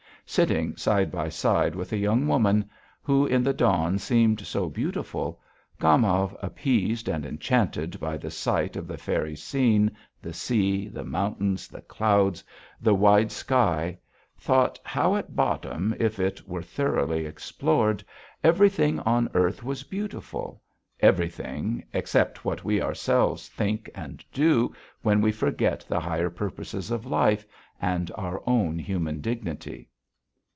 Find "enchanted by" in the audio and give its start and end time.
7.25-8.15